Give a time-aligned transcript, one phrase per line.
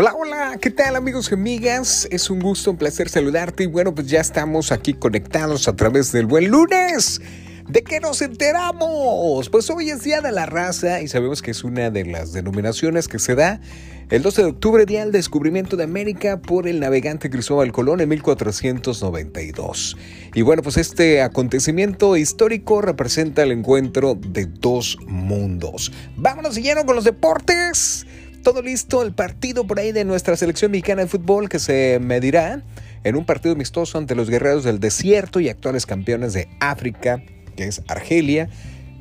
[0.00, 2.06] Hola, hola, ¿qué tal amigos y amigas?
[2.12, 6.12] Es un gusto, un placer saludarte y bueno, pues ya estamos aquí conectados a través
[6.12, 7.20] del buen lunes.
[7.68, 9.50] ¿De qué nos enteramos?
[9.50, 13.08] Pues hoy es Día de la Raza y sabemos que es una de las denominaciones
[13.08, 13.60] que se da
[14.10, 18.08] el 12 de octubre, día del descubrimiento de América por el navegante Cristóbal Colón en
[18.08, 19.96] 1492.
[20.32, 25.90] Y bueno, pues este acontecimiento histórico representa el encuentro de dos mundos.
[26.16, 28.06] Vámonos siguiendo con los deportes
[28.48, 32.62] todo listo el partido por ahí de nuestra selección mexicana de fútbol que se medirá
[33.04, 37.22] en un partido amistoso ante los guerreros del desierto y actuales campeones de África,
[37.56, 38.48] que es Argelia,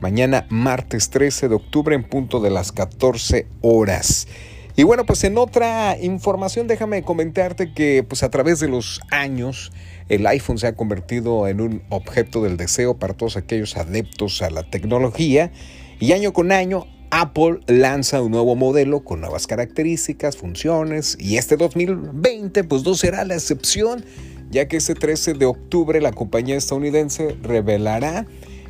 [0.01, 4.27] mañana martes 13 de octubre en punto de las 14 horas.
[4.75, 9.71] Y bueno, pues en otra información déjame comentarte que pues a través de los años
[10.09, 14.49] el iPhone se ha convertido en un objeto del deseo para todos aquellos adeptos a
[14.49, 15.53] la tecnología
[16.01, 21.57] y año con año Apple lanza un nuevo modelo con nuevas características, funciones y este
[21.57, 24.03] 2020 pues no será la excepción
[24.49, 28.25] ya que este 13 de octubre la compañía estadounidense revelará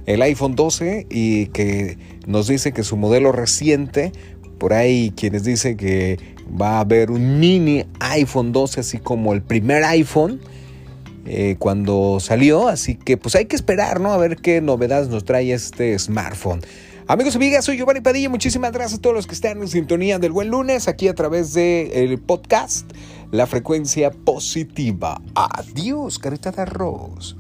[0.06, 4.12] el iPhone 12 y que nos dice que su modelo reciente,
[4.58, 6.18] por ahí quienes dicen que
[6.60, 10.40] va a haber un mini iPhone 12 así como el primer iPhone
[11.26, 14.14] eh, cuando salió, así que pues hay que esperar, ¿no?
[14.14, 16.62] A ver qué novedades nos trae este smartphone.
[17.10, 18.28] Amigos y amigas, soy Giovanni Padilla.
[18.28, 21.54] Muchísimas gracias a todos los que están en sintonía del buen lunes aquí a través
[21.54, 22.92] del podcast
[23.32, 25.22] La Frecuencia Positiva.
[25.34, 27.38] Adiós, carita de arroz.